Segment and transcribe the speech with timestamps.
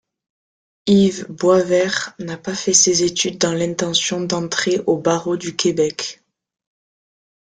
[0.87, 6.23] Yves Boisvert n'a pas fait ses études dans l'intention d'entrer au barreau du Québec.